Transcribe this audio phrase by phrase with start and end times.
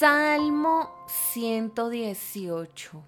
[0.00, 3.02] Salmo 118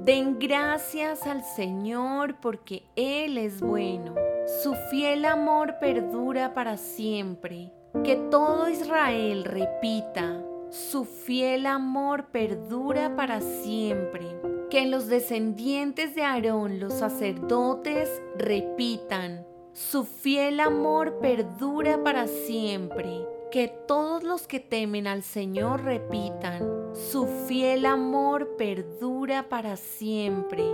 [0.00, 4.16] Den gracias al Señor porque Él es bueno.
[4.60, 7.72] Su fiel amor perdura para siempre.
[8.02, 14.26] Que todo Israel repita, su fiel amor perdura para siempre.
[14.68, 23.68] Que los descendientes de Aarón, los sacerdotes, repitan, su fiel amor perdura para siempre que
[23.68, 30.64] todos los que temen al Señor repitan, su fiel amor perdura para siempre.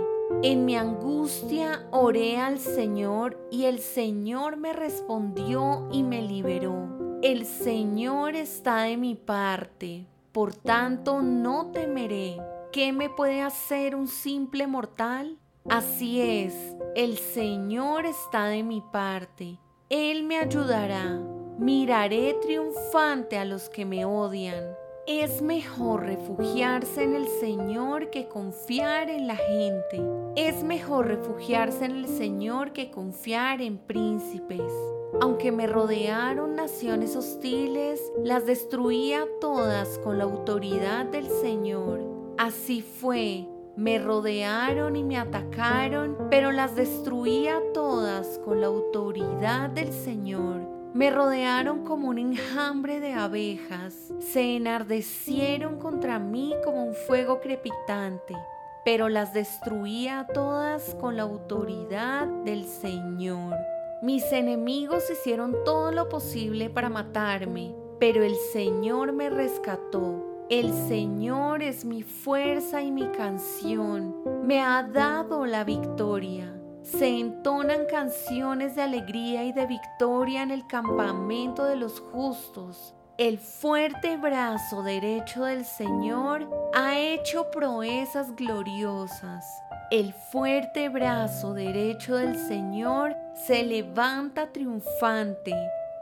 [0.41, 7.19] En mi angustia oré al Señor y el Señor me respondió y me liberó.
[7.21, 12.41] El Señor está de mi parte, por tanto no temeré.
[12.71, 15.37] ¿Qué me puede hacer un simple mortal?
[15.69, 16.55] Así es,
[16.95, 19.59] el Señor está de mi parte.
[19.87, 21.21] Él me ayudará
[21.61, 24.75] Miraré triunfante a los que me odian.
[25.05, 30.01] Es mejor refugiarse en el Señor que confiar en la gente.
[30.35, 34.73] Es mejor refugiarse en el Señor que confiar en príncipes.
[35.21, 42.01] Aunque me rodearon naciones hostiles, las destruía todas con la autoridad del Señor.
[42.39, 49.93] Así fue, me rodearon y me atacaron, pero las destruía todas con la autoridad del
[49.93, 50.80] Señor.
[50.93, 58.35] Me rodearon como un enjambre de abejas, se enardecieron contra mí como un fuego crepitante,
[58.83, 63.55] pero las destruía todas con la autoridad del Señor.
[64.01, 70.45] Mis enemigos hicieron todo lo posible para matarme, pero el Señor me rescató.
[70.49, 74.13] El Señor es mi fuerza y mi canción.
[74.43, 80.65] Me ha dado la victoria se entonan canciones de alegría y de victoria en el
[80.67, 82.93] campamento de los justos.
[83.17, 89.45] El fuerte brazo derecho del Señor ha hecho proezas gloriosas.
[89.91, 95.53] El fuerte brazo derecho del Señor se levanta triunfante.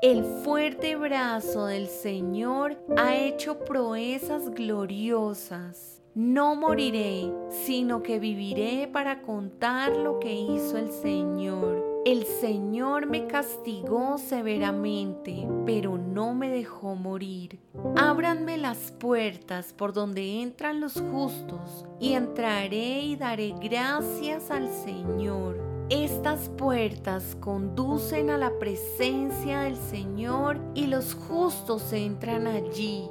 [0.02, 5.99] El fuerte brazo del Señor ha hecho proezas gloriosas.
[6.20, 11.82] No moriré, sino que viviré para contar lo que hizo el Señor.
[12.06, 17.62] El Señor me castigó severamente, pero no me dejó morir.
[17.96, 25.58] Ábranme las puertas por donde entran los justos, y entraré y daré gracias al Señor.
[25.90, 33.10] Estas puertas conducen a la presencia del Señor y los justos entran allí.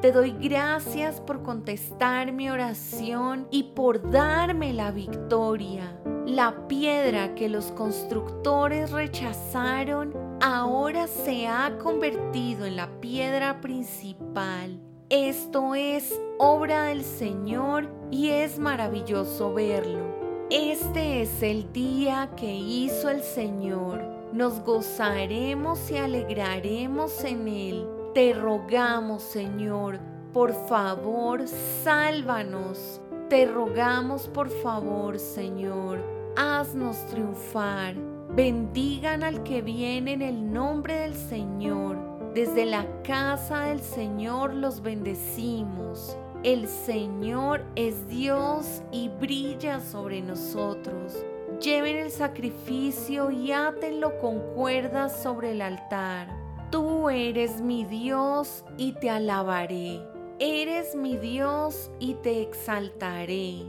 [0.00, 5.94] Te doy gracias por contestar mi oración y por darme la victoria.
[6.24, 14.80] La piedra que los constructores rechazaron ahora se ha convertido en la piedra principal.
[15.10, 20.46] Esto es obra del Señor y es maravilloso verlo.
[20.48, 24.02] Este es el día que hizo el Señor.
[24.32, 27.99] Nos gozaremos y alegraremos en él.
[28.14, 30.00] Te rogamos, Señor,
[30.32, 33.00] por favor, sálvanos.
[33.28, 36.00] Te rogamos, por favor, Señor,
[36.36, 37.94] haznos triunfar.
[38.34, 41.98] Bendigan al que viene en el nombre del Señor.
[42.34, 46.18] Desde la casa del Señor los bendecimos.
[46.42, 51.24] El Señor es Dios y brilla sobre nosotros.
[51.60, 56.39] Lleven el sacrificio y átenlo con cuerdas sobre el altar.
[56.70, 60.00] Tú eres mi Dios y te alabaré.
[60.38, 63.64] Eres mi Dios y te exaltaré.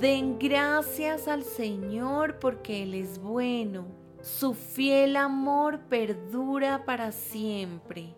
[0.00, 3.86] Den gracias al Señor porque Él es bueno.
[4.22, 8.16] Su fiel amor perdura para siempre.